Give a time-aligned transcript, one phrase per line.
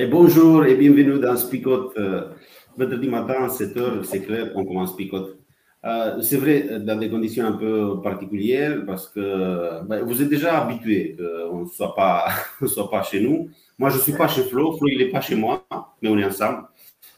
[0.00, 1.92] Et bonjour et bienvenue dans Spicote.
[1.98, 2.30] Euh,
[2.74, 5.36] vendredi matin, 7h, c'est clair, on commence Spicote.
[5.84, 10.62] Euh, c'est vrai, dans des conditions un peu particulières, parce que ben, vous êtes déjà
[10.62, 12.28] habitué qu'on ne soit pas,
[12.66, 13.50] soit pas chez nous.
[13.78, 15.66] Moi, je ne suis pas chez Flo, Flo, il n'est pas chez moi,
[16.00, 16.62] mais on est ensemble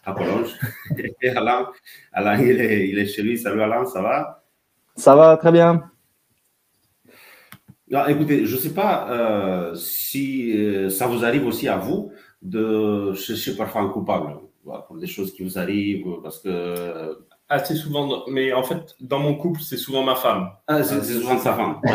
[0.05, 0.59] à Collonges.
[1.23, 1.69] Et Alain,
[2.13, 3.39] Alain il, est, il est chez lui.
[3.39, 4.43] Salut Alain, ça va?
[4.97, 5.89] Ça va, très bien.
[7.95, 12.11] Ah, écoutez, je ne sais pas euh, si euh, ça vous arrive aussi à vous,
[12.43, 14.37] de chercher parfois un coupable
[14.87, 17.19] pour des choses qui vous arrivent, parce que...
[17.49, 20.51] Assez souvent, mais en fait, dans mon couple, c'est souvent ma femme.
[20.69, 21.81] Ah, c'est souvent sa femme.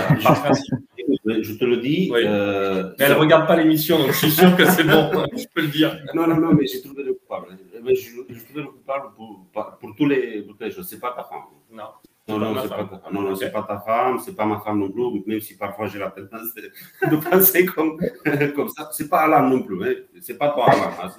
[1.26, 2.12] je, te le dis.
[2.14, 5.46] Euh, mais elle ne regarde pas l'émission, donc je suis sûr que c'est bon, je
[5.56, 5.98] peux le dire.
[6.14, 7.58] Non, non, non, mais j'ai trouvé le coupable.
[7.88, 9.48] Je, je trouvé le coupable pour,
[9.80, 10.88] pour, tous les, pour les choses.
[10.88, 11.42] Ce n'est pas ta femme.
[11.72, 11.86] Non.
[12.28, 14.80] Non, non, c'est pas, ta, non, non, c'est pas ta femme, c'est pas ma femme
[14.80, 17.98] non plus, même si parfois j'ai la tendance de, penser comme,
[18.56, 18.90] comme ça.
[18.92, 19.94] C'est pas Alain non plus, hein.
[20.22, 21.10] c'est pas toi Alain, hein.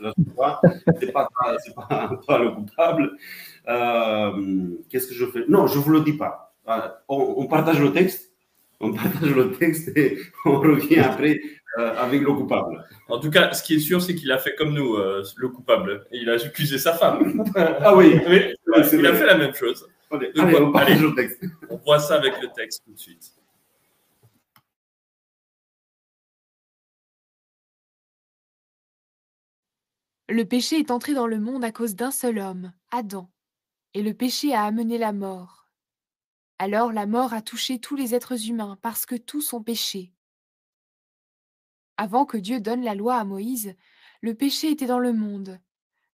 [1.01, 3.17] c'est pas, pas toi le coupable.
[3.69, 5.45] Euh, Qu'est-ce que je fais?
[5.49, 6.55] Non, je vous le dis pas.
[6.69, 8.33] Euh, on, on, partage le texte,
[8.81, 11.41] on partage le texte et on revient après
[11.79, 12.85] euh, avec le coupable.
[13.09, 15.49] En tout cas, ce qui est sûr, c'est qu'il a fait comme nous, euh, le
[15.49, 16.07] coupable.
[16.11, 17.45] Et il a accusé sa femme.
[17.57, 18.55] ah oui, oui
[18.93, 19.87] il a fait la même chose.
[20.11, 21.45] Allez, on, le texte.
[21.69, 23.35] on voit ça avec le texte tout de suite.
[30.31, 33.31] Le péché est entré dans le monde à cause d'un seul homme, Adam,
[33.95, 35.71] et le péché a amené la mort.
[36.59, 40.13] Alors la mort a touché tous les êtres humains parce que tous ont péché.
[41.97, 43.75] Avant que Dieu donne la loi à Moïse,
[44.21, 45.61] le péché était dans le monde,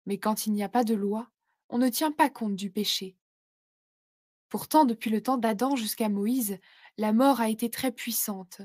[0.06, 1.30] mais quand il n'y a pas de loi,
[1.68, 3.16] on ne tient pas compte du péché.
[4.54, 6.60] Pourtant, depuis le temps d'Adam jusqu'à Moïse,
[6.96, 8.62] la mort a été très puissante.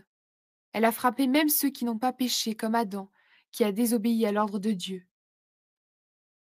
[0.71, 3.09] Elle a frappé même ceux qui n'ont pas péché comme Adam,
[3.49, 5.07] qui a désobéi à l'ordre de Dieu.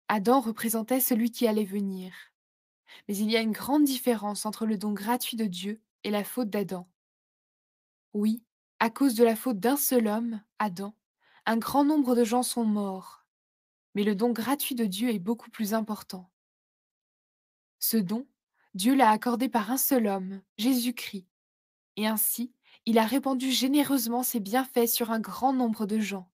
[0.09, 2.12] Adam représentait celui qui allait venir.
[3.06, 6.25] Mais il y a une grande différence entre le don gratuit de Dieu et la
[6.25, 6.88] faute d'Adam.
[8.15, 8.43] Oui,
[8.81, 10.97] à cause de la faute d'un seul homme, Adam,
[11.47, 13.25] un grand nombre de gens sont morts.
[13.94, 16.28] Mais le don gratuit de Dieu est beaucoup plus important.
[17.78, 18.27] Ce don,
[18.75, 21.27] Dieu l'a accordé par un seul homme, Jésus-Christ.
[21.97, 22.53] Et ainsi,
[22.87, 26.31] il a répandu généreusement ses bienfaits sur un grand nombre de gens.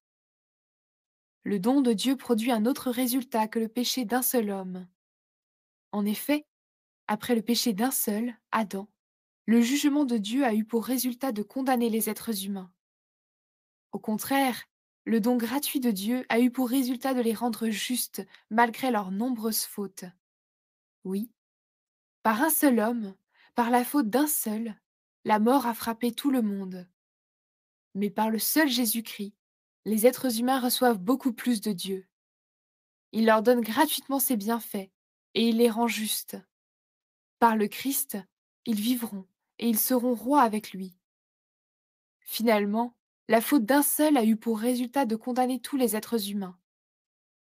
[1.43, 4.87] Le don de Dieu produit un autre résultat que le péché d'un seul homme.
[5.93, 6.47] En effet,
[7.07, 8.89] après le péché d'un seul, Adam,
[9.47, 12.73] le jugement de Dieu a eu pour résultat de condamner les êtres humains.
[13.93, 14.65] Au contraire,
[15.05, 19.11] le don gratuit de Dieu a eu pour résultat de les rendre justes malgré leurs
[19.11, 20.05] nombreuses fautes.
[21.05, 21.31] Oui,
[22.25, 23.15] par un seul homme,
[23.55, 24.75] par la faute d'un seul,
[25.27, 26.89] la mort a frappé tout le monde.
[27.95, 29.35] Mais par le seul Jésus-Christ,
[29.85, 32.09] les êtres humains reçoivent beaucoup plus de Dieu.
[33.13, 34.91] Il leur donne gratuitement ses bienfaits
[35.35, 36.39] et il les rend justes.
[37.41, 38.17] Par le Christ,
[38.65, 39.27] ils vivront
[39.59, 40.97] et ils seront rois avec lui.
[42.21, 42.97] Finalement,
[43.29, 46.59] la faute d'un seul a eu pour résultat de condamner tous les êtres humains.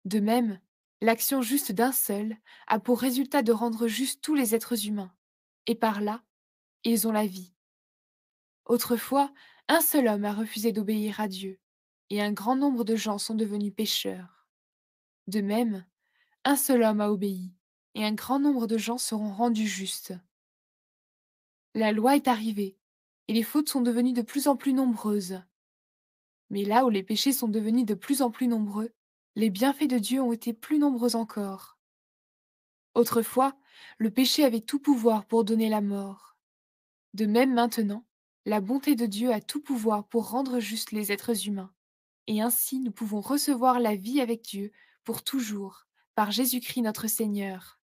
[0.04, 0.60] De même,
[1.04, 5.14] L'action juste d'un seul a pour résultat de rendre juste tous les êtres humains,
[5.68, 6.24] et par là,
[6.86, 7.54] ils ont la vie.
[8.64, 9.30] Autrefois,
[9.68, 11.60] un seul homme a refusé d'obéir à Dieu,
[12.10, 14.48] et un grand nombre de gens sont devenus pécheurs.
[15.28, 15.86] De même,
[16.46, 17.52] un seul homme a obéi,
[17.96, 20.14] et un grand nombre de gens seront rendus justes.
[21.74, 22.78] La loi est arrivée,
[23.28, 25.42] et les fautes sont devenues de plus en plus nombreuses.
[26.50, 28.94] Mais là où les péchés sont devenus de plus en plus nombreux,
[29.36, 31.78] les bienfaits de Dieu ont été plus nombreux encore.
[32.94, 33.56] Autrefois,
[33.98, 36.38] le péché avait tout pouvoir pour donner la mort.
[37.14, 38.06] De même maintenant,
[38.46, 41.74] la bonté de Dieu a tout pouvoir pour rendre justes les êtres humains.
[42.28, 44.72] Et ainsi nous pouvons recevoir la vie avec Dieu
[45.04, 47.80] pour toujours, par Jésus-Christ notre Seigneur.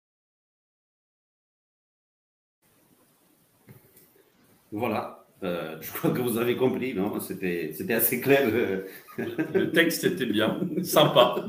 [4.72, 5.25] Voilà.
[5.42, 7.20] Euh, je crois que vous avez compris, non?
[7.20, 8.48] C'était assez clair.
[9.18, 11.44] Le texte était bien, sympa.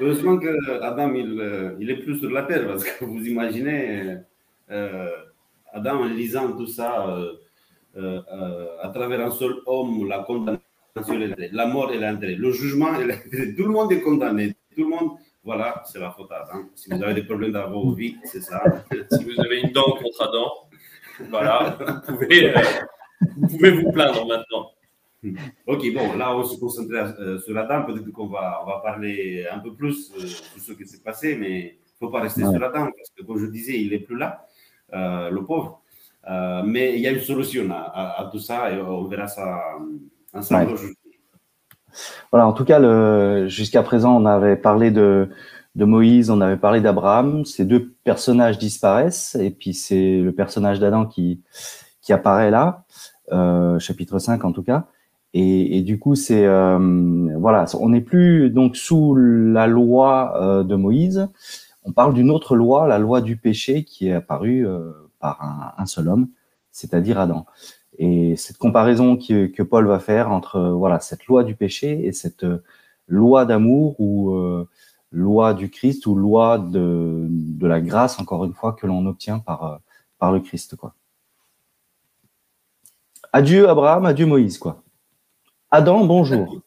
[0.00, 4.16] Heureusement que Adam, il, euh, il, est plus sur la terre, parce que vous imaginez
[4.70, 5.10] euh,
[5.72, 7.06] Adam en lisant tout ça
[7.96, 10.62] à travers un seul homme, la condamnation,
[11.52, 14.54] la mort et l'intérêt, le jugement Tout le monde est condamné.
[14.74, 15.10] Tout le monde,
[15.44, 16.68] voilà, c'est la faute à Adam.
[16.74, 18.62] Si vous avez des problèmes dans vos vies, c'est ça.
[19.10, 20.67] si vous avez une dent contre Adam,
[21.30, 21.76] voilà,
[22.08, 22.60] vous pouvez, euh,
[23.36, 24.70] vous pouvez vous plaindre maintenant.
[25.66, 27.86] Ok, bon, là, on se concentre euh, sur la dame.
[27.86, 31.36] Peut-être qu'on va, on va parler un peu plus euh, de ce qui s'est passé,
[31.36, 33.90] mais il ne faut pas rester sur la dame, parce que, comme je disais, il
[33.90, 34.46] n'est plus là,
[34.92, 35.82] le pauvre.
[36.64, 39.60] mais il y a une solution à, tout ça et on verra ça
[40.32, 40.96] ensemble aujourd'hui.
[42.30, 45.28] Voilà, en tout cas, jusqu'à présent, on avait parlé de,
[45.78, 47.44] de Moïse, on avait parlé d'Abraham.
[47.44, 51.40] Ces deux personnages disparaissent et puis c'est le personnage d'Adam qui,
[52.02, 52.84] qui apparaît là,
[53.30, 54.88] euh, chapitre 5 en tout cas.
[55.34, 60.74] Et, du coup, c'est euh, voilà, on n'est plus donc sous la loi euh, de
[60.74, 61.28] Moïse.
[61.84, 64.66] On parle d'une autre loi, la loi du péché, qui est apparue
[65.20, 66.28] par un, seul homme,
[66.72, 67.46] c'est-à-dire Adam.
[67.98, 72.12] Et cette comparaison que, que, Paul va faire entre voilà cette loi du péché et
[72.12, 72.44] cette
[73.06, 74.34] loi d'amour où
[75.10, 77.28] loi du Christ ou loi de,
[77.66, 79.76] la grâce, encore une fois, que l'on obtient par, euh,
[80.18, 80.76] par le Christ.
[80.76, 80.94] Quoi.
[83.32, 84.58] Adieu Abraham, adieu Moïse.
[84.58, 84.82] Quoi.
[85.70, 86.60] Adam, bonjour.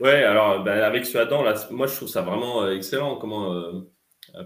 [0.00, 3.52] ouais, alors ben, avec ce Adam, là, moi je trouve ça vraiment euh, excellent comment
[3.54, 3.80] euh,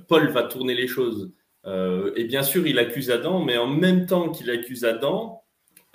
[0.09, 1.33] Paul va tourner les choses.
[1.65, 5.43] et bien sûr, il accuse Adam, mais en même temps qu'il accuse Adam,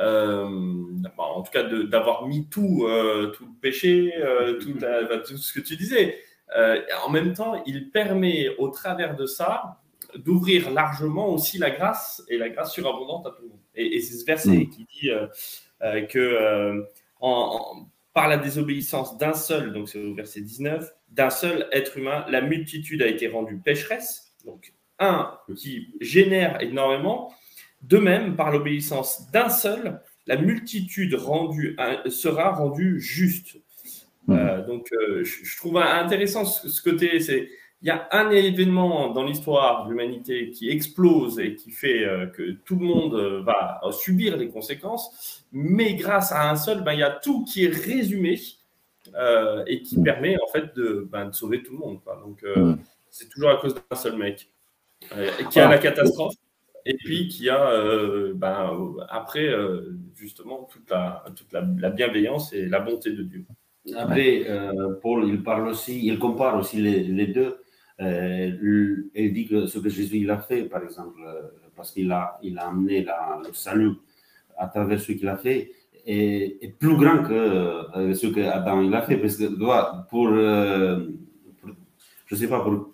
[0.02, 0.50] euh,
[1.18, 5.38] bah, en tout cas d'avoir mis tout, euh, tout le péché, euh, tout, bah, tout,
[5.38, 6.18] ce que tu disais.
[7.06, 9.78] en même temps, il permet au travers de ça
[10.16, 13.60] d'ouvrir largement aussi la grâce et la grâce surabondante à tout le monde.
[13.76, 14.70] Et, c'est ce verset mm.
[14.70, 15.10] qui dit
[16.10, 16.84] que
[17.22, 22.26] en, par la désobéissance d'un seul, donc c'est au verset 19, d'un seul être humain,
[22.30, 24.34] la multitude a été rendue pécheresse.
[24.46, 27.34] Donc un qui génère énormément,
[27.84, 33.58] de même, par l'obéissance d'un seul, la multitude rendue, sera rendue juste.
[34.28, 34.34] Mmh.
[34.34, 37.20] Euh, donc, euh, je, trouve intéressant ce, côté.
[37.20, 37.50] C'est
[37.84, 42.28] il y a un événement dans l'histoire de l'humanité qui explose et qui fait euh,
[42.28, 47.00] que tout le monde va subir les conséquences, mais grâce à un seul, ben, il
[47.00, 48.40] y a tout qui est résumé
[49.66, 50.04] et qui mmh.
[50.04, 52.00] permet en fait de, ben, de, sauver tout le monde.
[52.24, 52.76] Donc, mmh.
[53.10, 54.48] c'est toujours à cause d'un seul mec
[55.50, 56.36] qui a la catastrophe
[56.86, 62.66] et puis qui a euh, ben, après euh, justement toute, la, toute la, bienveillance et
[62.68, 63.46] la bonté de Dieu.
[63.96, 67.58] Après, euh, Paul, il parle aussi, il compare aussi les, les deux.
[68.00, 71.20] il dit que ce que Jésus a fait, par exemple,
[71.76, 73.94] parce qu'il a, il a amené la, le salut
[74.58, 75.72] à travers ce qu'il a fait,
[76.06, 79.74] est, plus grand que ce que Adam il a fait, parce que pour,
[80.10, 80.30] pour
[82.28, 82.92] je sais pas, pour,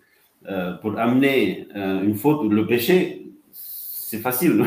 [0.81, 3.16] pour amener une faute, le péché,
[4.09, 4.63] c'est facile,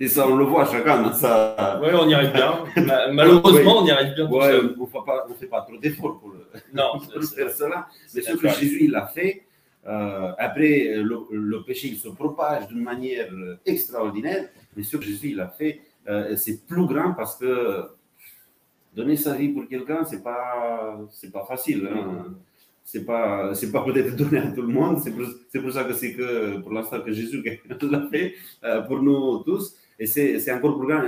[0.00, 1.12] et ça, on le voit chacun.
[1.12, 1.80] Ça...
[1.80, 2.64] Oui, on y arrive bien.
[3.12, 4.26] Malheureusement, on y arrive bien.
[4.28, 6.40] Ouais, on ne fait pas trop d'efforts pour, le...
[6.74, 7.86] non, faire cela.
[8.12, 9.44] Mais ce que Jésus il a fait,
[9.86, 13.30] euh, après, le, péché il se propage d'une manière
[13.64, 14.48] extraordinaire.
[14.76, 17.84] Mais ce que Jésus il a fait, euh, c'est plus grand parce que
[18.92, 21.88] donner sa vie pour quelqu'un, c'est pas, c'est pas facile.
[21.94, 22.34] Hein
[22.90, 24.98] c'est pas c'est pas peut-être donné à tout le monde.
[25.02, 25.26] C'est pour,
[25.62, 27.42] pour, ça que c'est que pour l'instant que Jésus
[27.82, 29.76] l'a fait euh, pour nous tous.
[29.98, 31.02] Et c'est encore plus grand.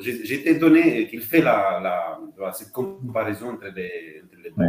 [0.00, 4.22] J'étais étonné qu'il fait la, la, cette comparaison entre les,
[4.58, 4.64] deux.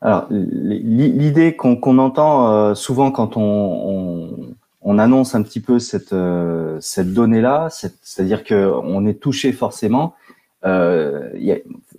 [0.00, 6.78] Alors l'idée qu'on entend euh, souvent quand on, on, annonce un petit peu cette euh,
[6.80, 10.14] cette donnée là c'est-à-dire que on est touché forcément
[10.64, 11.30] euh,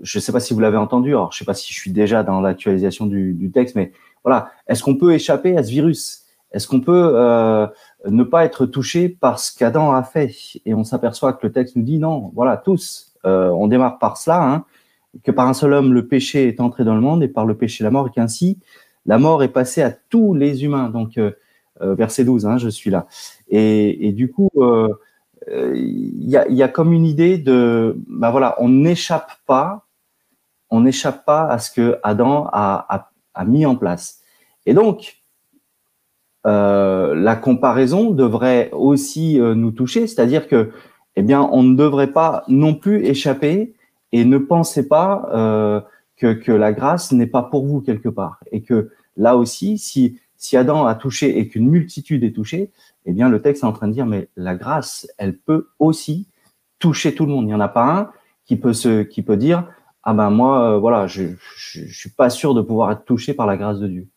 [0.02, 1.78] je ne sais pas si vous l'avez entendu, alors je ne sais pas si je
[1.78, 3.92] suis déjà dans l'actualisation du, texte, mais
[4.24, 6.26] voilà, est-ce qu'on peut échapper à ce virus?
[6.52, 7.68] Est-ce qu'on peut euh,
[8.08, 10.36] ne pas être touché par ce qu'Adam a fait?
[10.66, 14.18] Et on s'aperçoit que le texte nous dit non, voilà, tous, euh, on démarre par
[14.18, 14.66] cela, hein,
[15.24, 17.56] que par un seul homme le péché est entré dans le monde et par le
[17.56, 18.60] péché la mort, et qu'ainsi
[19.06, 20.90] la mort est passée à tous les humains.
[20.90, 21.20] Donc,
[21.82, 23.08] verset 12, hein, je suis là.
[23.50, 24.50] Et, du coup,
[25.52, 29.86] il y a, y, a, comme une idée de, ben voilà, on n'échappe pas
[30.74, 33.12] on n'échappe pas à ce que Adam a,
[33.46, 34.22] mis en place.
[34.66, 35.22] Et donc,
[36.48, 40.72] euh, la comparaison devrait aussi euh, nous toucher, c'est-à-dire que,
[41.16, 43.76] eh bien, on ne devrait pas non plus échapper
[44.12, 45.80] et ne pensez pas euh,
[46.18, 50.58] que, la grâce n'est pas pour vous quelque part, et que là aussi, si si
[50.58, 52.70] Adam a touché et qu'une multitude est touchée,
[53.06, 56.28] eh bien, le texte est en train de dire, mais la grâce, elle peut aussi
[56.80, 57.46] toucher tout le monde.
[57.46, 58.12] Il n'y en a pas un
[58.44, 59.70] qui peut se, qui peut dire,
[60.04, 63.48] ah ben moi, euh, voilà, je, je, suis pas sûr de pouvoir être touché par
[63.48, 64.10] la grâce de Dieu.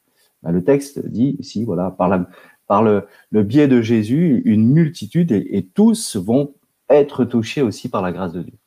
[0.42, 6.16] Ben, le texte dit, si, voilà, par le biais de Jésus, une multitude et, tous
[6.16, 6.54] vont
[6.90, 8.58] être touchés aussi par la grâce de Dieu.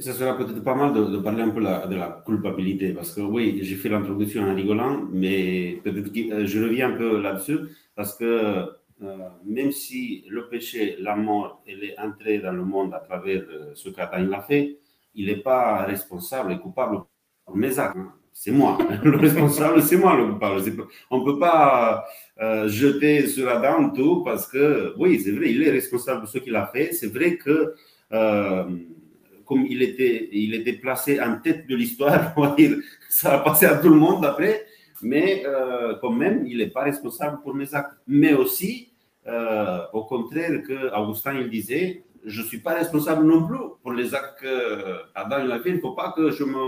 [0.00, 3.60] Ça sera peut-être pas mal de, parler un peu de la culpabilité, parce que oui,
[3.62, 7.58] j'ai fait l'introduction en rigolant, mais peut-être que euh, je reviens un peu là-dessus,
[7.96, 8.24] parce que
[9.02, 13.42] euh, même si le péché, la mort, elle est entrée dans le monde à travers
[13.50, 14.76] euh, ce qu'Adam a fait,
[15.14, 16.98] il n'est pas responsable et coupable
[17.46, 17.96] pour mes actes.
[17.96, 18.76] Hein c'est moi.
[19.02, 20.62] Le responsable, c'est moi le coupable.
[21.10, 22.04] On ne peut pas
[22.66, 26.54] jeter sur Adam tout parce que, oui, c'est vrai, il est responsable de ce qu'il
[26.54, 26.92] a fait.
[26.92, 27.74] C'est vrai que,
[29.48, 32.34] comme il était, il était placé en tête de l'histoire,
[33.08, 34.66] ça a passé à tout le monde après,
[35.02, 37.96] mais euh, quand même, il n'est pas responsable pour mes actes.
[38.06, 38.92] Mais aussi,
[39.92, 44.14] au contraire que Augustin, il disait, je ne suis pas responsable non plus pour les
[44.14, 45.70] actes qu'Adam a fait.
[45.70, 46.62] Il ne faut pas que je me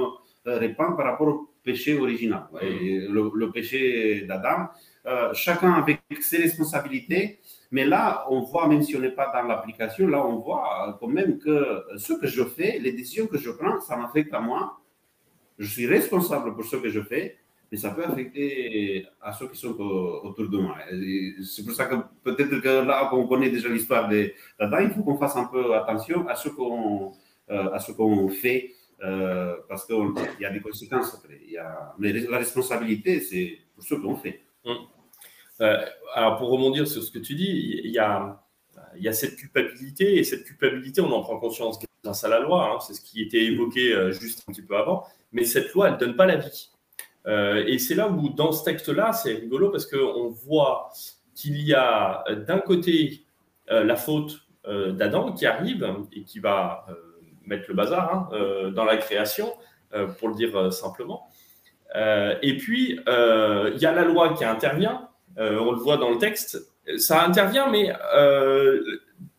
[0.44, 4.68] répande par rapport au péché original, le, péché d'Adam.
[5.06, 9.46] Euh, chacun avec ses responsabilités, mais là, on voit, même si on n'est pas dans
[9.46, 13.50] l'application, là, on voit quand même que ce que je fais, les décisions que je
[13.50, 14.80] prends, ça m'affecte à moi.
[15.58, 17.38] Je suis responsable pour ce que je fais,
[17.70, 20.78] mais ça peut affecter à ceux qui sont autour de moi.
[21.44, 25.18] C'est pour ça que peut-être que là qu'on connaît déjà l'histoire d'Adam, il faut qu'on
[25.18, 27.12] fasse un peu attention à ce qu'on
[27.50, 28.72] euh, fait
[29.02, 29.96] euh, parce qu'il
[30.40, 31.40] y a des conséquences après.
[31.98, 34.40] Mais la responsabilité, c'est pour ce qu'on fait.
[34.64, 34.76] Hum.
[35.60, 38.40] Euh, alors, pour rebondir sur ce que tu dis, il y a,
[39.12, 42.80] cette culpabilité, et cette culpabilité, on en prend conscience grâce à la loi, hein.
[42.80, 45.94] c'est ce qui était évoqué euh, juste un petit peu avant, mais cette loi, elle
[45.94, 46.70] ne donne pas la vie.
[47.26, 50.90] et c'est là où, dans ce texte-là, c'est rigolo parce qu'on voit
[51.34, 53.24] qu'il y a d'un côté
[53.68, 56.86] la faute d'Adam qui arrive et qui va
[57.50, 59.52] mettre le bazar hein, euh, dans la création,
[59.92, 61.28] euh, pour le dire euh, simplement.
[61.94, 66.70] et puis, il y a la loi qui intervient, on le voit dans le texte,
[66.98, 67.92] ça intervient, mais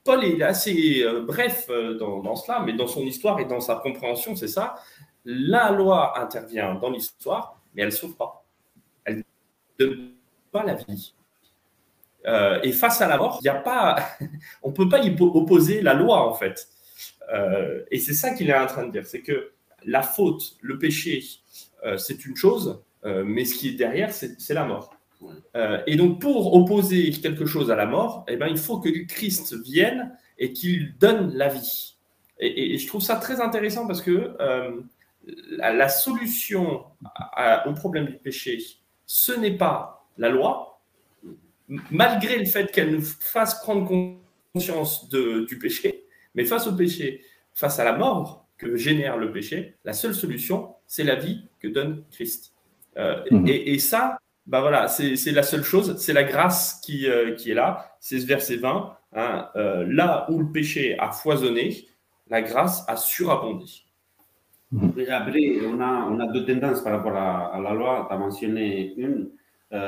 [0.04, 1.68] Paul est assez bref
[2.00, 4.76] dans, cela, mais dans son histoire et dans sa compréhension, c'est ça.
[5.26, 8.44] La loi intervient dans l'histoire, mais elle ne sauve pas.
[9.06, 9.24] Elle ne
[9.86, 10.12] donne
[10.52, 11.14] pas la vie.
[12.64, 13.98] et face à la mort, y a pas,
[14.64, 16.68] on ne peut pas y opposer la loi, en fait.
[17.34, 19.52] Euh, et c'est ça qu'il est en train de dire, c'est que
[19.86, 21.24] la faute, le péché,
[21.86, 24.94] euh, c'est une chose, euh, mais ce qui est derrière, c'est la mort.
[25.86, 29.56] Et donc, pour opposer quelque chose à la mort, eh ben, il faut que Christ
[29.64, 31.96] vienne et qu'il donne la vie.
[32.40, 34.36] Et, je trouve ça très intéressant parce que
[35.58, 36.84] la, solution
[37.66, 38.58] au problème du péché,
[39.06, 40.82] ce n'est pas la loi,
[41.90, 44.18] malgré le fait qu'elle nous fasse prendre
[44.54, 47.24] conscience de, du péché, mais face au péché,
[47.54, 51.68] face à la mort que génère le péché, la seule solution, c'est la vie que
[51.68, 52.54] donne Christ.
[52.98, 53.48] Euh, mhm.
[53.48, 57.54] et, ça, bah voilà, c'est la seule chose, c'est la grâce qui, euh, qui est
[57.54, 57.96] là.
[58.00, 58.98] C'est ce verset 20.
[59.14, 61.88] Hein, euh, là où le péché a foisonné,
[62.28, 63.66] la grâce a surabondé.
[64.72, 64.94] Mhm.
[65.10, 68.06] Après, on a, on a deux tendances par rapport à, la loi.
[68.10, 69.32] Tu as mentionné une.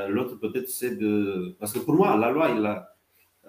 [0.10, 1.55] L'autre, peut-être, c'est de.
[1.60, 2.93] Parce que pour moi, la loi, a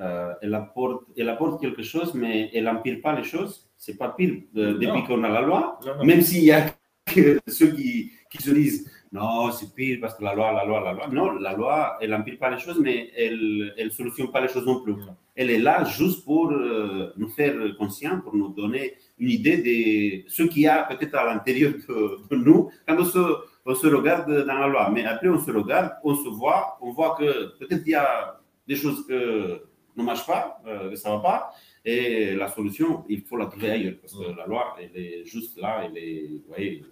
[0.01, 3.71] euh, elle, apporte, elle apporte quelque chose, mais elle n'empire pas les choses.
[3.77, 6.67] C'est pas pire euh, depuis qu'on a la loi, même s'il y a
[7.47, 10.93] ceux qui, qui, se disent non, c'est pire parce que la loi, la loi, la
[10.93, 11.07] loi.
[11.07, 14.67] Non, la loi, elle n'empire pas les choses, mais elle ne solutionne pas les choses
[14.67, 14.97] non plus.
[15.37, 20.29] Elle est là juste pour euh, nous faire conscients, pour nous donner une idée de
[20.29, 24.29] ce qu'il y a peut-être à l'intérieur de, nous quand on se, on se regarde
[24.49, 24.91] dans la loi.
[24.93, 28.41] Mais après, on se regarde, on se voit, on voit que peut-être il y a
[28.67, 29.63] des choses que
[29.97, 31.53] ne marche pas, euh, ça ne va pas.
[31.85, 35.57] Et la solution, il faut la trouver ailleurs parce que la loi, elle est juste
[35.57, 36.83] là, elle est, vous voyez,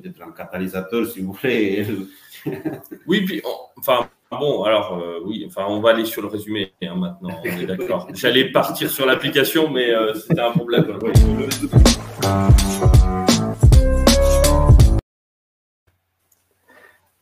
[0.00, 1.86] peut-être un catalyseur si vous voulez.
[3.06, 3.42] oui, puis,
[3.76, 7.58] enfin, bon, alors, euh, oui, enfin, on va aller sur le résumé hein, maintenant, on
[7.58, 8.08] est d'accord.
[8.14, 10.98] J'allais partir sur l'application, mais euh, c'était un problème.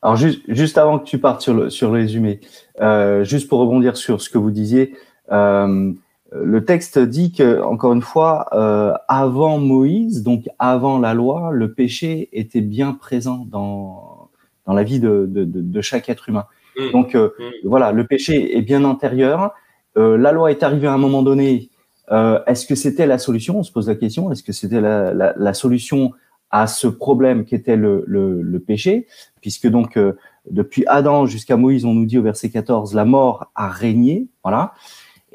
[0.02, 2.40] Alors juste, juste avant que tu partes sur le, sur le résumé,
[2.80, 4.94] euh, juste pour rebondir sur ce que vous disiez,
[5.32, 5.92] euh,
[6.32, 11.72] le texte dit que, encore une fois, euh, avant Moïse, donc avant la loi, le
[11.72, 14.30] péché était bien présent dans,
[14.66, 16.46] dans la vie de, de, de, chaque être humain.
[16.76, 16.90] Mmh.
[16.92, 17.28] Donc mmh.
[17.64, 19.54] voilà, le péché est bien antérieur.
[19.94, 21.70] la loi est arrivée à un moment donné.
[22.10, 23.58] Est-ce que c'était la solution?
[23.58, 24.32] On se pose la question.
[24.32, 26.12] Est-ce que c'était la, la, la, solution
[26.50, 29.06] à ce problème qui était le, le, le péché,
[29.40, 30.12] puisque donc euh,
[30.50, 34.72] depuis Adam jusqu'à Moïse, on nous dit au verset 14, la mort a régné, voilà.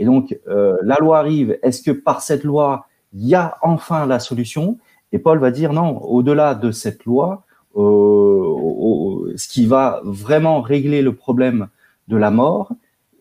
[0.02, 1.60] Et donc euh, la loi arrive.
[1.62, 4.80] Est-ce que par cette loi, il y a enfin la solution?
[5.12, 6.02] Et Paul va dire non.
[6.02, 7.44] Au-delà de cette loi,
[7.76, 11.68] euh, ce qui va vraiment régler le problème
[12.08, 12.72] de la mort,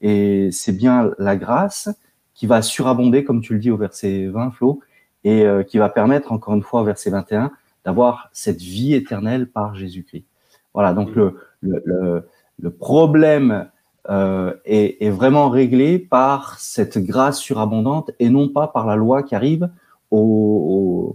[0.01, 1.91] et c'est bien la grâce
[2.33, 4.81] qui va surabonder, comme tu le dis au verset 20, Flo,
[5.25, 7.53] et euh, qui va permettre, encore une fois, au verset 21,
[7.85, 10.25] d'avoir cette vie éternelle par Jésus-Christ.
[10.73, 12.27] Voilà, donc le, le,
[12.59, 13.69] le, problème
[14.09, 19.35] euh, est, vraiment réglé par cette grâce surabondante et non pas par la loi qui
[19.35, 19.69] arrive
[20.11, 21.15] au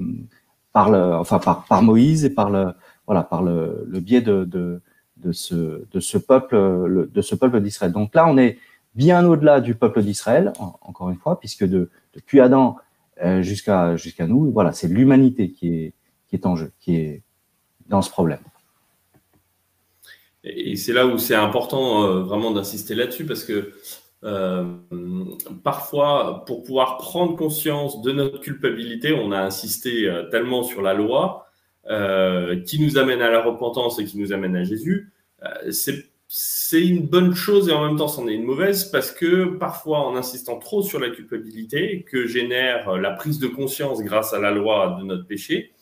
[0.75, 2.74] par le, enfin par, par Moïse et par le,
[3.06, 4.82] voilà, par le, le biais de, de,
[5.15, 7.94] de, ce, de ce peuple, de ce peuple d'Israël.
[7.94, 8.58] Donc là, on est
[8.94, 12.75] bien au-delà du peuple d'Israël, encore une fois, puisque de, depuis Adam
[13.24, 15.94] euh, jusqu'à jusqu'à nous, voilà, c'est l'humanité qui est,
[16.27, 17.24] qui est en jeu, qui est
[17.88, 18.39] dans ce problème.
[20.46, 23.74] Et c'est là où c'est important euh, vraiment d'insister là-dessus parce que
[24.25, 24.64] euh,
[25.64, 30.94] parfois, pour pouvoir prendre conscience de notre culpabilité, on a insisté euh, tellement sur la
[30.94, 31.48] loi
[31.90, 35.12] euh, qui nous amène à la repentance et qui nous amène à Jésus.
[36.28, 40.00] C'est une bonne chose et en même temps c'en est une mauvaise parce que parfois
[40.00, 44.50] en insistant trop sur la culpabilité que génère la prise de conscience grâce à la
[44.50, 45.75] loi de notre péché,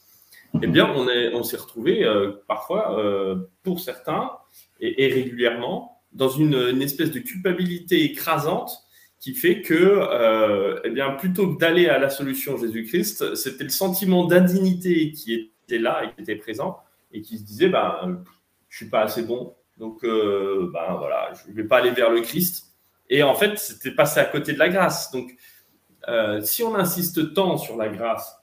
[0.61, 0.93] eh bien
[1.33, 4.31] on s'est retrouvé euh, parfois euh, pour certains
[4.79, 8.71] et, régulièrement dans une, espèce de culpabilité écrasante
[9.19, 13.69] qui fait que, euh, eh bien, plutôt que d'aller à la solution Jésus-Christ, c'était le
[13.69, 16.77] sentiment d'indignité qui était là et qui était présent
[17.13, 18.21] et qui se disait, ben,
[18.67, 22.21] je suis pas assez bon, donc, euh, ben voilà, je vais pas aller vers le
[22.21, 22.65] Christ.
[23.09, 25.09] Et en fait, c'était passé à côté de la grâce.
[25.11, 25.33] Donc,
[26.41, 28.42] si on insiste tant sur la grâce,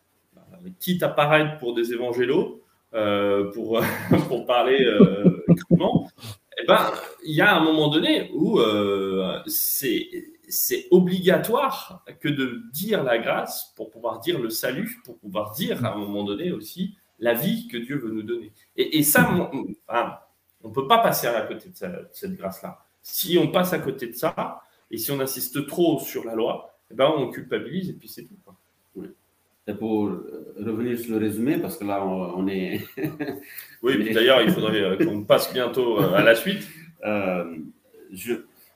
[0.79, 2.63] quitte à paraître pour des évangélos,
[2.95, 3.81] euh, pour,
[4.29, 5.45] pour parler euh,
[6.61, 6.93] eh ben,
[7.25, 13.73] il y a un moment donné où euh, c'est obligatoire que de dire la grâce
[13.77, 17.69] pour pouvoir dire le salut, pour pouvoir dire à un moment donné aussi la vie
[17.69, 18.53] que Dieu veut nous donner.
[18.77, 22.79] Et, ça, on ne peut pas passer à côté de, cette grâce-là.
[23.03, 26.75] Si on passe à côté de ça, et si on insiste trop sur la loi,
[26.91, 28.37] eh ben on culpabilise et puis c'est tout.
[29.71, 30.11] Et pour
[30.59, 32.81] revenir sur le résumé, parce que là, on, est.
[33.83, 36.69] oui, puis d'ailleurs, il faudrait qu'on passe bientôt à la suite.
[37.03, 37.57] Euh,
[38.13, 38.35] je,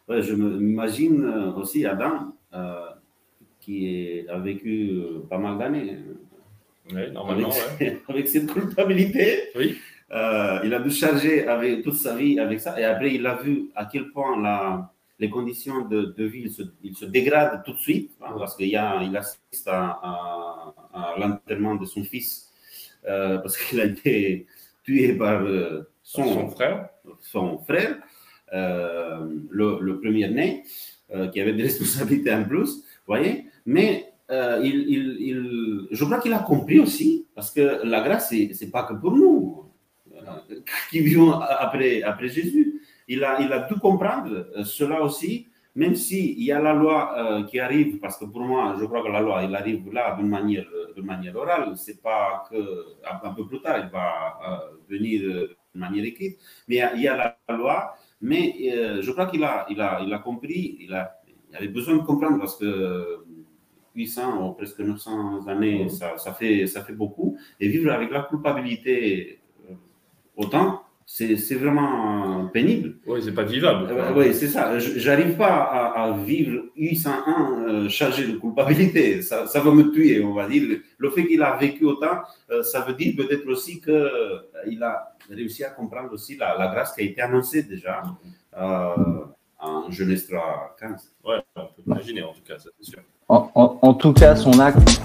[0.09, 1.27] ouais, je m'imagine
[1.59, 2.87] aussi Adam, euh,
[3.61, 5.99] qui a vécu pas mal d'années.
[6.91, 8.03] Oui, normalement, avec, ouais.
[8.09, 9.51] avec cette culpabilité.
[9.57, 9.77] Oui.
[10.11, 12.81] Euh, il a dû charger avec, toute sa vie avec ça.
[12.81, 16.63] Et après, il a vu à quel point la, les conditions de, de vie se,
[16.83, 21.77] il se dégradent tout de suite, hein, parce qu'il il assiste à, à, à l'enterrement
[21.77, 22.51] de son fils,
[23.07, 24.47] euh, parce qu'il a été
[24.83, 26.89] tué par euh, son, son, frère,
[27.21, 27.97] son frère
[28.53, 30.65] euh, le, le premier-né,
[31.33, 33.47] qui avait des responsabilités en plus, voyez.
[33.67, 38.71] Mais il, il, il, je crois qu'il a compris aussi, parce que la grâce, c'est
[38.71, 39.65] pas que pour nous
[40.91, 42.74] qui vivons après, après Jésus.
[43.09, 47.43] Il a, il a dû comprendre cela aussi, même s'il y a la loi euh,
[47.45, 50.29] qui arrive, parce que pour moi, je crois que la loi, il arrive là d'une
[50.29, 52.57] manière, de manière orale, c'est pas que
[53.05, 56.39] un peu plus tard, il va euh, venir de manière écrite,
[56.69, 59.67] mais il y a, il y a la loi, mais euh, je crois qu'il a,
[59.69, 63.25] il a, il a compris, il, a, il avait besoin de comprendre parce que
[63.97, 68.23] 800 ou presque 900 années, ça, ça, fait, ça fait beaucoup, et vivre avec la
[68.23, 69.41] culpabilité
[70.37, 72.97] autant, c'est vraiment pénible.
[73.07, 73.89] Oui, c'est pas vivable.
[73.91, 74.79] Euh, oui, c'est ça.
[74.79, 79.21] J'arrive pas à, à, vivre 801 euh, chargé de culpabilité.
[79.23, 80.79] Ça, ça, va me tuer, on va dire.
[80.97, 85.15] Le fait qu'il a vécu autant, euh, ça veut dire peut-être aussi qu'il euh, a
[85.31, 88.03] réussi à comprendre aussi la, la, grâce qui a été annoncée déjà
[88.57, 89.25] euh,
[89.59, 91.13] en Genèse 3, 15.
[91.25, 93.01] Oui, on peut imaginer en tout cas, ça c'est sûr.
[93.29, 95.01] En, en, en, tout cas, son acte.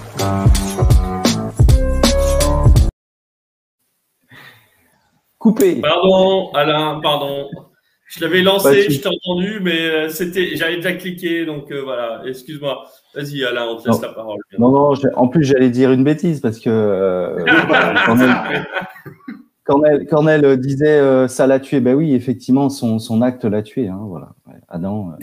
[5.40, 5.82] Coupé.
[5.82, 7.48] Pardon, Alain, pardon.
[8.10, 12.86] Je l'avais lancé, je t'ai entendu, mais c'était, j'avais déjà cliqué, donc euh, voilà, excuse-moi.
[13.14, 14.08] Vas-y, Alain, on te laisse non.
[14.08, 14.40] la parole.
[14.58, 17.46] Non, non, en plus, j'allais dire une bêtise parce que euh,
[19.64, 23.88] quand, elle, disait euh, ça l'a tué, ben oui, effectivement, son, son acte l'a tué.
[23.88, 24.32] Hein, voilà.
[24.70, 25.14] Adam,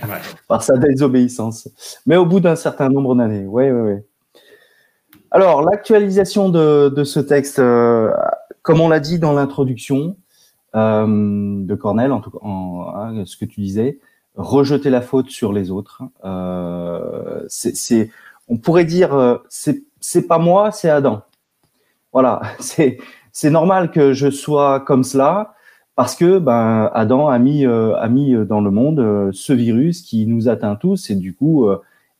[0.48, 1.68] par, sa désobéissance.
[2.04, 4.00] Mais au bout d'un certain nombre d'années, oui, oui, oui.
[5.34, 8.12] Alors, l'actualisation de, ce texte, euh,
[8.60, 10.14] comme on l'a dit dans l'introduction
[10.76, 13.98] euh, de Cornel, en tout cas, hein, ce que tu disais,
[14.36, 16.02] rejeter la faute sur les autres.
[16.26, 18.10] Euh, c'est,
[18.46, 21.22] on pourrait dire, c'est, pas moi, c'est Adam.
[22.12, 25.54] Voilà, c'est normal que je sois comme cela
[25.96, 30.48] parce que ben Adam a mis a mis dans le monde ce virus qui nous
[30.48, 31.68] atteint tous et du coup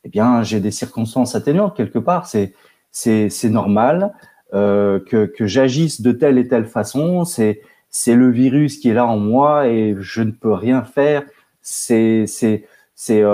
[0.05, 2.53] eh bien j'ai des circonstances atténuantes quelque part c'est
[2.93, 4.13] c'est c'est normal
[4.53, 7.25] que que j'agisse de telle et telle façon.
[7.25, 11.25] C'est c'est le virus qui est là en moi et je ne peux rien faire.
[11.63, 13.25] C'est c'est c'est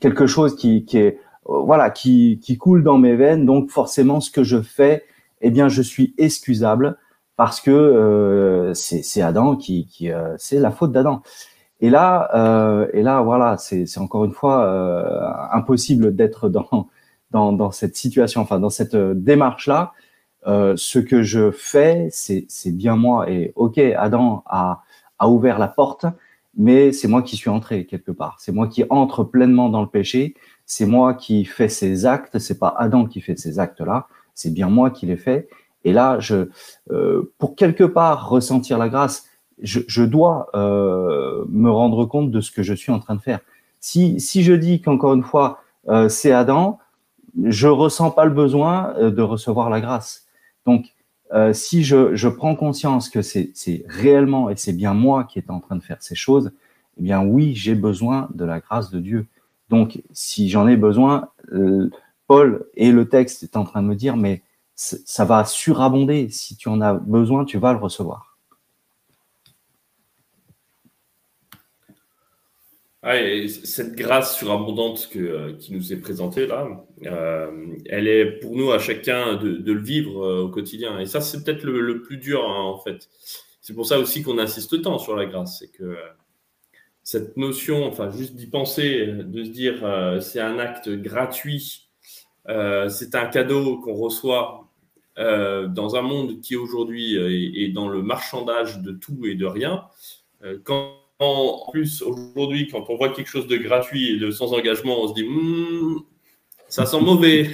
[0.00, 3.44] quelque chose qui qui est voilà qui qui coule dans mes veines.
[3.46, 5.04] Donc forcément ce que je fais
[5.40, 6.96] eh bien, je suis excusable
[7.36, 11.22] parce que euh, c'est Adam qui, qui euh, c'est la faute d'Adam.
[11.80, 16.88] Et là, euh, et là, voilà, c'est encore une fois euh, impossible d'être dans,
[17.30, 19.92] dans, dans cette situation, enfin dans cette euh, démarche-là.
[20.46, 23.30] ce que je fais, c'est bien moi.
[23.30, 24.82] Et ok, Adam a,
[25.18, 26.06] a ouvert la porte,
[26.56, 28.36] mais c'est moi qui suis entré quelque part.
[28.38, 30.34] C'est moi qui entre pleinement dans le péché.
[30.64, 32.38] C'est moi qui fais ces actes.
[32.38, 34.06] C'est pas Adam qui fait ces actes-là
[34.38, 35.48] c'est bien moi qui l'ai fait.
[35.84, 36.48] Et là, je,
[36.92, 39.26] euh, pour quelque part ressentir la grâce,
[39.60, 43.20] je, je dois euh, me rendre compte de ce que je suis en train de
[43.20, 43.40] faire.
[43.80, 46.78] Si, si je dis qu'encore une fois, euh, c'est Adam,
[47.44, 50.26] je ressens pas le besoin euh, de recevoir la grâce.
[50.66, 50.94] Donc,
[51.32, 53.52] euh, si je, prends conscience que c'est
[53.86, 56.52] réellement et c'est bien moi qui est en train de faire ces choses,
[56.98, 59.26] eh bien oui, j'ai besoin de la grâce de Dieu.
[59.68, 61.90] Donc, si j'en ai besoin, euh,
[62.26, 64.42] Paul et le texte est en train de me dire, mais
[64.74, 66.28] ça va surabonder.
[66.30, 68.27] Si tu en as besoin, tu vas le recevoir.
[73.02, 78.78] Cette grâce surabondante euh, qui nous est présentée là, euh, elle est pour nous à
[78.80, 80.98] chacun de, le vivre euh, au quotidien.
[80.98, 83.08] Et ça, c'est peut-être le, plus dur hein, en fait.
[83.60, 85.58] C'est pour ça aussi qu'on insiste tant sur la grâce.
[85.60, 85.96] C'est que
[87.04, 91.84] cette notion, enfin, juste d'y penser, de se dire c'est un acte gratuit
[92.88, 94.70] c'est un cadeau qu'on reçoit
[95.18, 99.84] dans un monde qui aujourd'hui est, dans le marchandage de tout et de rien.
[100.64, 105.02] Quand en plus aujourd'hui, quand on voit quelque chose de gratuit et de sans engagement,
[105.02, 106.00] on se dit hmm,
[106.68, 107.50] ça sent mauvais.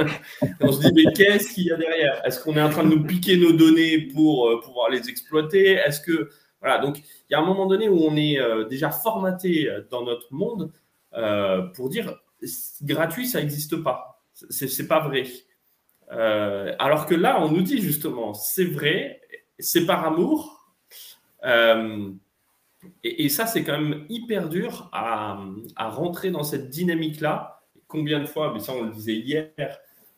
[0.60, 2.20] on se dit mais qu'est-ce qu'il y a derrière?
[2.24, 5.72] Est-ce qu'on est en train de nous piquer nos données pour pouvoir les exploiter?
[5.72, 8.38] Est-ce que voilà donc il y a un moment donné où on est
[8.70, 10.72] déjà formaté dans notre monde
[11.74, 12.14] pour dire
[12.82, 14.22] gratuit ça n'existe pas.
[14.50, 15.24] C'est pas vrai.
[16.12, 19.20] Euh, alors que là, on nous dit justement, c'est vrai,
[19.58, 20.74] c'est par amour.
[21.44, 22.10] Euh,
[23.04, 25.38] et, ça, c'est quand même hyper dur à,
[25.78, 27.62] rentrer dans cette dynamique-là.
[27.88, 29.50] Combien de fois, mais ça on le disait hier,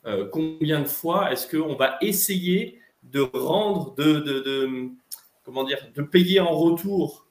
[0.05, 4.89] euh, combien de fois est-ce qu'on va essayer de rendre, de,
[5.43, 7.27] comment dire, de payer en retour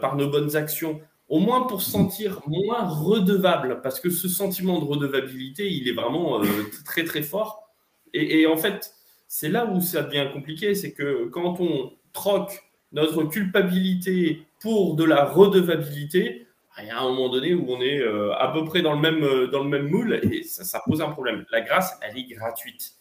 [0.00, 1.00] par nos bonnes actions
[1.32, 5.94] au moins pour se sentir moins redevable, parce que ce sentiment de redevabilité, il est
[5.94, 6.46] vraiment euh,
[6.84, 7.70] très très fort.
[8.12, 8.92] Et, en fait,
[9.28, 15.04] c'est là où ça devient compliqué, c'est que quand on troque notre culpabilité pour de
[15.04, 16.46] la redevabilité,
[16.78, 19.00] il y a un moment donné où on est euh, à peu près dans le
[19.00, 21.44] même, euh, dans le même moule et ça, pose un problème.
[21.50, 22.92] La grâce, elle est gratuite.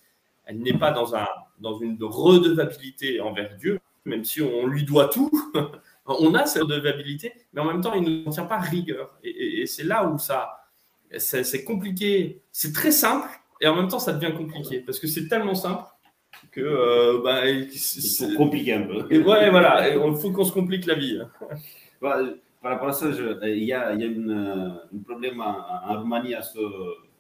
[0.44, 1.28] Elle n'est pas dans, un,
[1.60, 5.32] dans une redevabilité envers Dieu, même si on lui doit tout.
[6.06, 9.18] On a cette redevabilité, mais en même temps, il ne tient pas rigueur.
[9.24, 10.66] Et, c'est là où ça,
[11.16, 12.42] c'est compliqué.
[12.52, 13.30] C'est très simple,
[13.62, 15.84] et en même temps, ça devient compliqué, parce que c'est tellement simple
[16.52, 17.42] que euh, bah,
[17.72, 19.08] c'est compliqué un peu.
[19.10, 21.20] Et ouais, voilà, il faut qu'on se complique la vie.
[22.02, 22.20] Bah,
[22.64, 23.06] par rapport à ça,
[23.44, 26.58] il y a, il y a une, un problème en, Roumanie à ce,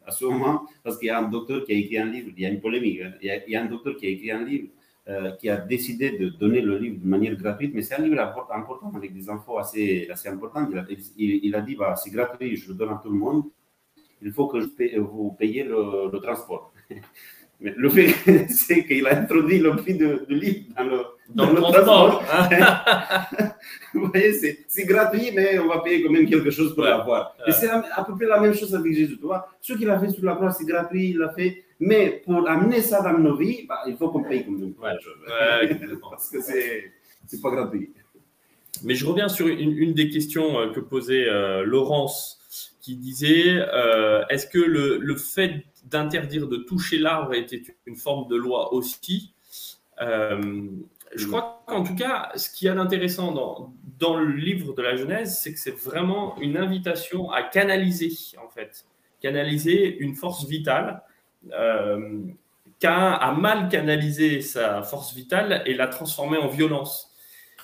[0.04, 2.42] à ce moment, parce qu'il y a un docteur qui a écrit un livre, il
[2.42, 3.14] y a une polémique, hein.
[3.22, 4.70] il, y a, il y a un docteur qui a écrit un livre
[5.08, 8.20] euh, qui a décidé de donner le livre de manière gratuite, mais c'est un livre
[8.20, 10.70] important avec des infos assez, assez importantes.
[10.72, 10.86] Il a,
[11.18, 13.44] il, a dit bah, c'est gratuit, je le donne à tout le monde,
[14.22, 16.74] il faut que je vous payiez le, le transport.
[17.62, 20.98] Mais le fait, c'est qu'il a introduit le prix de, livre dans le,
[21.30, 22.24] dans, le, transport.
[23.94, 24.34] Vous voyez,
[24.68, 27.36] c'est gratuit, mais on va payer quand même quelque chose pour l'avoir.
[27.46, 29.18] Et c'est à peu près la même chose avec Jésus.
[29.18, 31.64] Tu vois, ce qu'il a fait sur la croix, c'est gratuit, il l'a fait.
[31.80, 34.74] Mais pour amener ça dans nos vies, bah, il faut qu'on paye quand même.
[36.10, 37.92] Parce que c'est pas gratuit.
[38.84, 42.41] Mais je reviens sur une, une des questions euh, que posait euh, Laurence
[42.82, 48.28] qui disait euh, est-ce que le, le fait d'interdire de toucher l'arbre était une forme
[48.28, 49.34] de loi aussi?
[50.02, 50.68] Euh,
[51.16, 54.96] Je crois qu'en tout cas, ce qui est intéressant dans, dans le livre de la
[54.96, 58.12] Genèse, c'est que c'est vraiment une invitation à canaliser,
[58.44, 58.86] en fait,
[59.22, 61.04] canaliser une force vitale.
[61.54, 62.24] Euh,
[62.84, 67.14] a mal canalisé sa force vitale et l'a transformée en violence.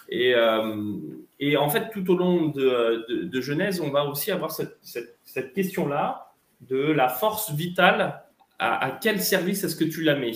[0.10, 0.96] Et, euh,
[1.40, 6.78] et, en fait, tout au long de, Genèse, on va aussi avoir cette question-là de
[6.78, 8.24] la force vitale
[8.60, 10.32] à, quel service est-ce que tu la mets?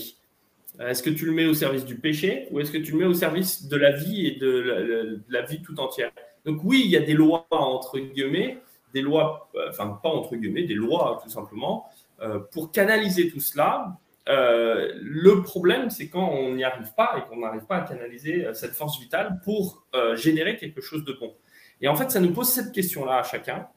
[0.80, 3.06] Est-ce que tu le mets au service du péché ou est-ce que tu le mets
[3.06, 6.12] au service de la vie et de la, vie tout entière?
[6.46, 8.58] Donc oui, il y a des lois entre guillemets,
[8.94, 11.86] des lois, euh, enfin pas entre guillemets, des lois tout simplement,
[12.22, 13.98] euh, pour canaliser tout cela.
[14.32, 18.48] Euh, le problème, c'est quand on n'y arrive pas et qu'on n'arrive pas à canaliser
[18.54, 21.36] cette force vitale pour générer quelque chose de bon.
[21.82, 23.68] Et en fait, ça nous pose cette question-là à chacun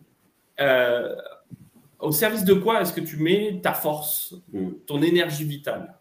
[2.04, 4.70] au service de quoi est-ce que tu mets ta force, mm.
[4.86, 5.94] ton énergie vitale?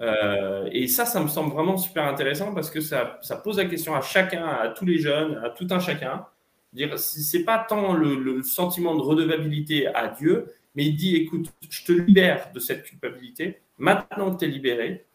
[0.00, 3.94] Euh, Et ça, ça me semble vraiment super intéressant parce que ça, pose la question
[3.94, 6.26] à chacun, à tous les jeunes, à tout un chacun.
[6.72, 11.84] Dire, c'est pas tant le, sentiment de redevabilité à Dieu, mais il dit, écoute, je
[11.84, 13.62] te libère de cette culpabilité.
[13.78, 15.06] Maintenant que tu es libéré,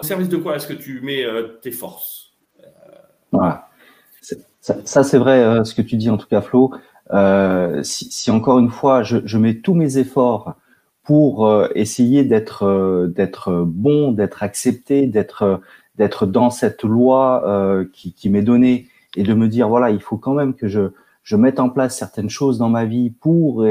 [0.00, 2.32] au service de quoi est-ce que tu mets euh, tes forces?
[3.30, 3.68] Voilà.
[4.60, 6.72] Ça, c'est vrai euh, ce que tu dis en tout cas, Flo.
[7.12, 10.54] Euh, si, encore une fois, je, mets tous mes efforts
[11.04, 19.22] pour essayer d'être bon, d'être accepté, d'être dans cette loi qui, qui m'est donnée et
[19.22, 20.90] de me dire voilà, il faut quand même que je
[21.22, 23.66] je mette en place certaines choses dans ma vie pour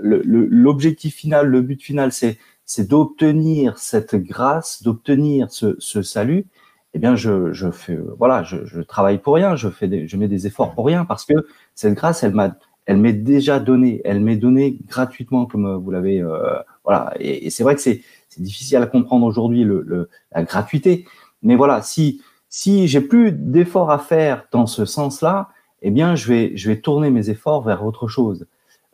[0.00, 6.46] l'objectif final, le but final, c'est d'obtenir cette grâce, d'obtenir ce, salut
[6.94, 10.46] eh bien, je, fais, voilà, je, travaille pour rien, je fais, des, je mets des
[10.46, 11.34] efforts pour rien parce que
[11.74, 12.56] cette grâce, elle m'a,
[12.86, 17.12] elle m'est déjà donnée, elle m'est donnée gratuitement, comme vous l'avez, euh, voilà.
[17.20, 18.02] Et, c'est vrai que c'est,
[18.38, 19.66] difficile à comprendre aujourd'hui
[20.32, 21.06] la gratuité,
[21.42, 25.48] mais voilà, si si j'ai plus d'efforts à faire dans ce sens-là,
[25.82, 28.46] eh bien, je vais je vais tourner mes efforts vers autre chose.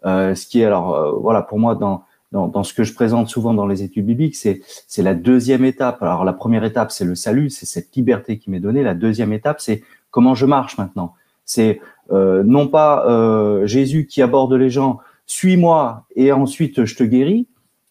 [0.05, 3.29] Euh, ce qui est alors, euh, voilà, pour moi dans dans, ce que je présente
[3.29, 6.03] souvent dans les études bibliques, c'est c'est la deuxième étape.
[6.03, 8.83] Alors la première étape, c'est le salut, c'est cette liberté qui m'est donnée.
[8.83, 11.15] La deuxième étape, c'est comment je marche maintenant.
[11.45, 17.05] C'est euh, non pas euh, Jésus qui aborde les gens, suis-moi et ensuite je te
[17.05, 17.47] guéris.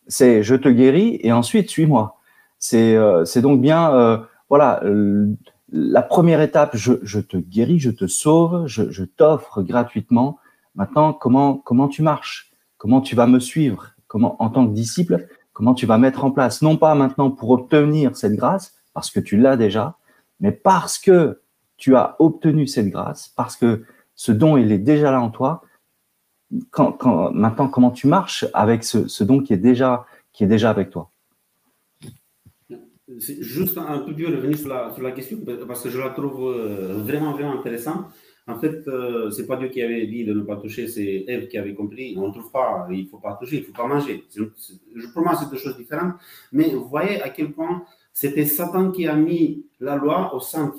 [0.07, 2.17] C'est je te guéris et ensuite suis-moi.
[2.59, 4.17] C'est euh, c'est donc bien euh,
[4.49, 4.83] voilà
[5.71, 6.75] la première étape.
[6.75, 10.37] Je, je, te guéris, je te sauve, je, je t'offre gratuitement.
[10.75, 12.51] Maintenant, comment tu marches?
[12.77, 13.91] Comment tu vas me suivre?
[14.07, 17.51] Comment, en tant que disciple, comment tu vas mettre en place, non pas maintenant pour
[17.51, 19.97] obtenir cette grâce, parce que tu l'as déjà,
[20.39, 21.41] mais parce que
[21.77, 23.83] tu as obtenu cette grâce, parce que
[24.15, 25.63] ce don, il est déjà là en toi.
[26.51, 30.05] Maintenant, comment tu marches avec ce, don qui est déjà,
[30.63, 31.09] avec toi?
[33.17, 36.51] Juste un peu plus revenir sur la, sur la question, parce que je la trouve
[36.51, 38.05] euh, vraiment, vraiment intéressante.
[38.45, 41.47] En fait, euh, c'est pas Dieu qui avait dit de ne pas toucher, c'est Ève
[41.47, 42.13] qui avait compris.
[42.17, 44.25] On ne trouve pas, il ne faut pas toucher, il ne faut pas manger.
[44.35, 46.15] Je, pour moi, c'est deux choses différentes.
[46.51, 50.77] Mais vous voyez à quel point c'était Satan qui a mis la loi au centre.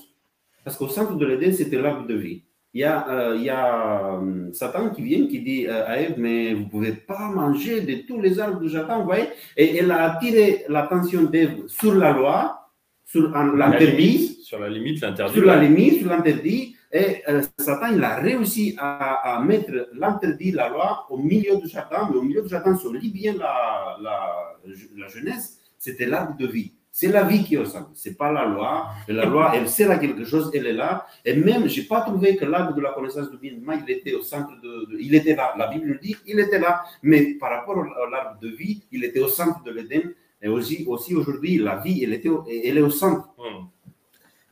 [0.62, 2.42] Parce qu'au centre de l'Éden, c'était l'arbre de vie.
[2.74, 6.14] Il y a, euh, il y a euh, Satan qui vient, qui dit à Ève,
[6.18, 9.28] mais vous ne pouvez pas manger de tous les arbres de Satan, vous voyez?
[9.56, 12.68] Et elle a attiré l'attention d'Ève sur la loi,
[13.06, 14.38] sur l'interdit.
[14.42, 15.34] Sur la limite, l'interdit.
[15.34, 16.76] Sur la limite, sur l'interdit.
[16.94, 22.08] Et euh, Satan, il a réussi à, mettre l'interdit, la loi, au milieu du jardin,
[22.08, 26.46] mais au milieu du jardin, si on lit bien la, la, jeunesse, c'était l'arbre de
[26.46, 26.72] vie.
[26.92, 28.86] C'est la vie qui est au centre, ce n'est pas la loi.
[29.08, 31.04] la loi, elle sert à quelque chose, elle est là.
[31.24, 33.54] Et même, je n'ai pas trouvé que l'arbre de la connaissance du bien
[33.84, 35.52] il était au centre de, Il était là.
[35.58, 36.84] La Bible nous dit il était là.
[37.02, 40.12] Mais par rapport à l'arbre de vie, il était au centre de l'Éden.
[40.40, 42.30] Et aussi, aussi aujourd'hui, la vie, elle, était,
[42.64, 43.28] elle est au centre.
[43.36, 43.66] Hmm.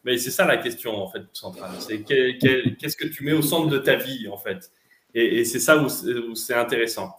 [0.04, 1.70] Mais c'est ça la question, en fait, centrale.
[1.78, 4.72] C'est qu'est-ce que tu mets au centre de ta vie, en fait?
[5.14, 5.88] Et, c'est ça où
[6.34, 7.14] c'est intéressant.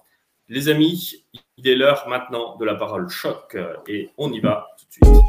[0.50, 1.26] Les amis,
[1.58, 5.24] il est l'heure maintenant de la parole choc et on y va tout de suite.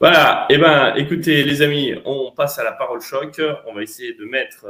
[0.00, 3.40] Voilà, et eh ben écoutez les amis, on passe à la parole choc.
[3.66, 4.66] On va essayer de mettre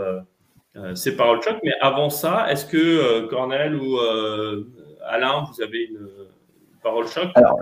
[0.76, 1.56] euh, c'est paroles choc.
[1.64, 4.68] Mais avant ça, est-ce que euh, Cornel ou euh,
[5.06, 6.08] Alain, vous avez une,
[6.82, 7.28] parole choc?
[7.34, 7.60] Alors,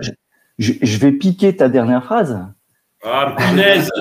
[0.58, 2.38] je, vais piquer ta dernière phrase.
[3.02, 3.90] Ah, punaise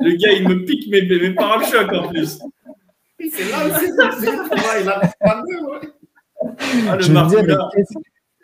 [0.00, 2.38] Le gars, il me pique mes, mes paroles choc en plus.
[3.18, 3.86] C'est là aussi,
[4.82, 5.42] il a pas
[6.88, 6.98] ah,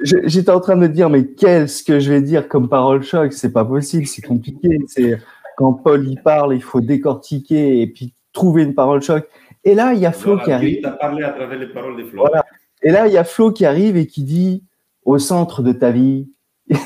[0.03, 3.33] J'étais en train de me dire, mais qu'est-ce que je vais dire comme parole choc?
[3.33, 4.79] C'est pas possible, c'est compliqué.
[4.89, 5.19] C'est
[5.63, 9.29] quand Paul y parle, il faut décortiquer et puis trouver une parole choc.
[9.63, 10.83] Et là, il y a Flo qui arrive.
[10.99, 12.25] parlé à travers les paroles de Flo.
[12.83, 14.65] Et là, il y a Flo qui arrive et qui dit
[15.05, 16.29] au centre de ta vie.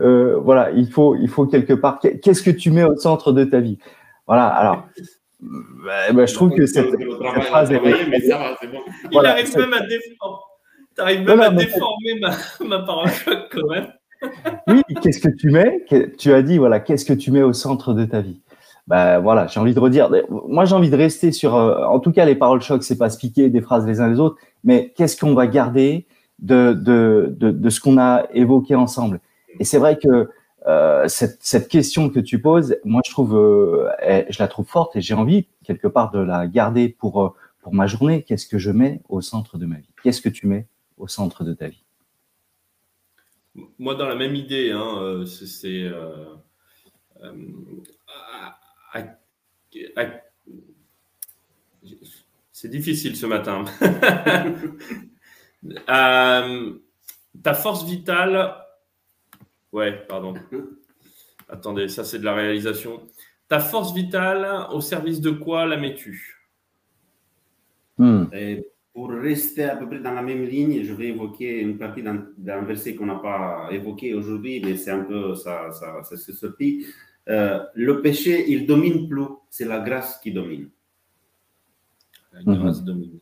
[0.00, 2.00] Euh, voilà, il faut, il faut quelque part.
[2.00, 3.78] Qu'est-ce que tu mets au centre de ta vie?
[4.26, 4.46] Voilà.
[4.48, 4.88] Alors,
[5.38, 6.90] bah, bah, je trouve que cette,
[7.44, 7.80] phrase est.
[7.84, 10.38] Il arrive même à déformer.
[10.98, 12.30] arrives même à déformer ma,
[12.66, 13.92] ma parole choc quand même
[14.68, 15.84] oui, qu'est-ce que tu mets?
[16.18, 18.40] Tu as dit, voilà, qu'est-ce que tu mets au centre de ta vie?
[18.86, 20.10] Bah voilà, j'ai envie de redire.
[20.28, 23.10] Moi, j'ai envie de rester sur, euh, en tout cas, les paroles choc, c'est pas
[23.10, 26.06] se des phrases les uns les autres, mais qu'est-ce qu'on va garder
[26.40, 26.74] de,
[27.68, 29.20] ce qu'on a évoqué ensemble?
[29.60, 30.30] Et c'est vrai que
[30.66, 33.88] euh, cette, question que tu poses, moi, je trouve, euh,
[34.28, 37.34] je la trouve forte et j'ai envie quelque part de la garder pour
[37.70, 38.22] ma journée.
[38.22, 39.90] Qu'est-ce que je mets au centre de ma vie?
[40.02, 40.66] Qu'est-ce que tu mets
[40.98, 41.81] au centre de ta vie?
[43.78, 45.90] Moi, dans la même idée, hein, c'est
[52.52, 53.64] c'est difficile ce matin.
[55.88, 56.72] Euh,
[57.40, 58.52] ta force vitale.
[59.70, 60.34] Ouais, pardon.
[61.48, 63.06] Attendez, ça c'est de la réalisation.
[63.46, 66.42] Ta force vitale, au service de quoi la mets-tu?
[67.96, 68.24] Hmm.
[68.92, 72.62] Pour rester à peu près dans la même ligne, je vais évoquer une partie d'un
[72.62, 76.86] verset qu'on n'a pas évoqué aujourd'hui, mais c'est un peu ça, ça, ça s'est sorti.
[77.28, 80.70] Euh, le péché, il domine plus, c'est la grâce qui domine.
[82.32, 82.86] La grâce mhm.
[82.86, 83.20] domine.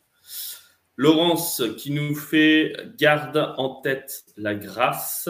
[0.97, 5.29] Laurence qui nous fait garde en tête la grâce.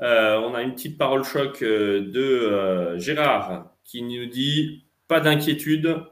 [0.00, 6.02] Euh, on a une petite parole choc euh, de Gérard qui nous dit pas d'inquiétude.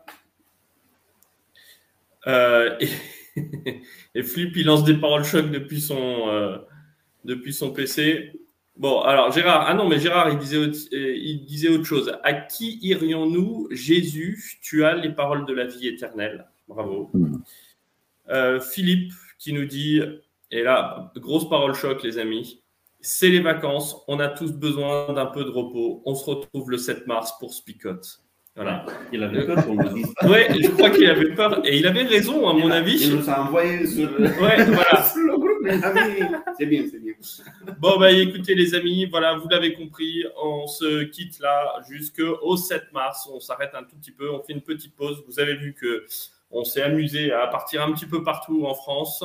[2.26, 2.88] Et,
[4.14, 6.60] et, Flip, il lance des paroles choc depuis son,
[7.24, 8.32] depuis son PC.
[8.80, 12.16] Bon, alors Gérard, ah non, mais Gérard, il disait, autre, euh, il disait autre chose.
[12.22, 13.68] À qui irions-nous?
[13.70, 16.46] Jésus, tu as les paroles de la vie éternelle.
[16.66, 17.10] Bravo.
[18.30, 20.00] Euh, Philippe qui nous dit,
[20.50, 22.62] et là, grosse parole choc, les amis.
[23.02, 26.02] C'est les vacances, on a tous besoin d'un peu de repos.
[26.06, 28.22] On se retrouve le 7 mars pour Spicot.
[28.56, 28.84] Voilà.
[29.12, 30.12] Il avait peur qu'on le dise.
[30.28, 31.64] Ouais, je crois qu'il avait peur.
[31.64, 33.00] Et il avait raison, à mon avis.
[33.00, 34.30] Il nous a envoyé sur, ouais,
[34.64, 35.02] voilà.
[35.02, 35.80] sur le groupe, mais
[36.58, 37.14] c'est bien, c'est bien.
[37.78, 42.92] Bon, bah écoutez les amis, voilà, vous l'avez compris, on se quitte là jusqu'au 7
[42.92, 43.28] mars.
[43.32, 45.22] On s'arrête un tout petit peu, on fait une petite pause.
[45.26, 46.06] Vous avez vu que
[46.50, 49.24] on s'est amusé à partir un petit peu partout en France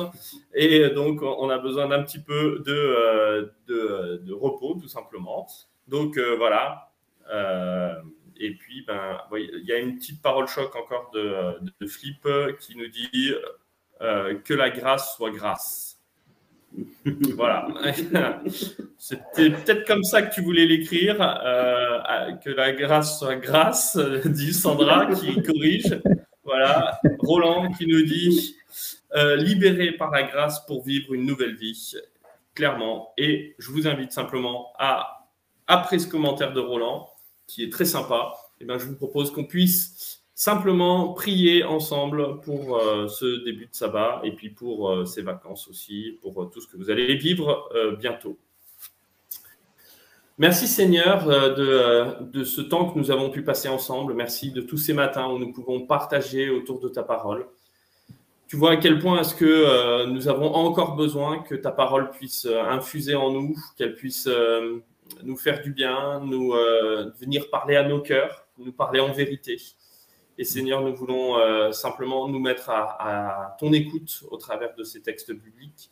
[0.54, 5.46] et donc on a besoin d'un petit peu de, euh, de, de, repos tout simplement.
[5.88, 6.90] Donc euh, voilà.
[7.32, 7.94] Euh,
[8.38, 12.26] et puis, ben, il y a une petite parole choc encore de, de Flip
[12.60, 13.32] qui nous dit
[14.00, 15.96] que la grâce soit grâce
[17.34, 17.68] voilà.
[18.98, 24.52] C'était peut-être comme ça que tu voulais l'écrire, euh, que la grâce soit grâce, dit
[24.52, 26.00] Sandra qui corrige.
[26.44, 26.98] Voilà.
[27.20, 28.56] Roland qui nous dit
[29.14, 31.94] euh, libéré par la grâce pour vivre une nouvelle vie,
[32.54, 33.12] clairement.
[33.16, 35.28] Et je vous invite simplement à,
[35.66, 37.08] après ce commentaire de Roland,
[37.46, 42.76] qui est très sympa, eh ben, je vous propose qu'on puisse simplement prier ensemble pour
[42.76, 46.60] euh, ce début de sabbat et puis pour euh, ces vacances aussi, pour euh, tout
[46.60, 48.38] ce que vous allez vivre bientôt.
[50.38, 54.12] Merci Seigneur de, de, ce temps que nous avons pu passer ensemble.
[54.12, 57.46] Merci de tous ces matins où nous pouvons partager autour de ta parole.
[58.46, 62.46] Tu vois à quel point est-ce que nous avons encore besoin que ta parole puisse
[62.46, 64.28] infuser en nous, qu'elle puisse
[65.22, 66.52] nous faire du bien, nous
[67.18, 69.58] venir parler à nos cœurs, nous parler en vérité.
[70.38, 75.00] Et Seigneur, nous voulons euh, simplement nous mettre à, ton écoute au travers de ces
[75.00, 75.90] textes bibliques.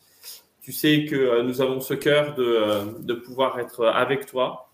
[0.61, 4.71] Tu sais que euh, nous avons ce cœur de, euh, de, pouvoir être avec toi.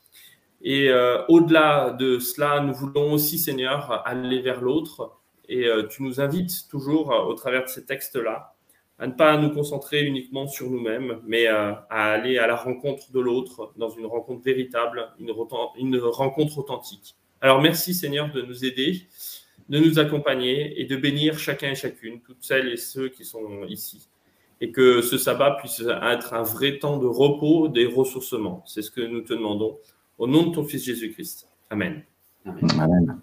[0.63, 0.91] Et
[1.27, 5.17] au-delà de cela, nous voulons aussi, Seigneur, aller vers l'autre.
[5.49, 8.50] Et tu nous invites toujours, au travers de ces textes-là,
[9.01, 13.19] à ne pas nous concentrer uniquement sur nous-mêmes, mais à aller à la rencontre de
[13.19, 15.33] l'autre, dans une rencontre véritable, une,
[15.77, 17.15] une rencontre authentique.
[17.41, 19.07] Alors merci Seigneur de nous aider
[19.71, 23.65] de nous accompagner et de bénir chacun et chacune, toutes celles et ceux qui sont
[23.69, 24.09] ici.
[24.59, 28.63] Et que ce sabbat puisse être un vrai temps de repos, des ressourcements.
[28.67, 29.79] C'est ce que nous te demandons.
[30.19, 31.47] Au nom de ton Fils Jésus-Christ.
[31.69, 32.03] Amen.
[32.45, 33.21] Amen.